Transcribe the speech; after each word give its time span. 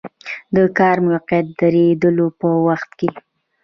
د 0.55 0.57
کار 0.77 0.97
د 1.01 1.03
موقت 1.07 1.45
دریدلو 1.59 2.27
په 2.39 2.47
وخت 2.67 2.89
کې. 2.99 3.09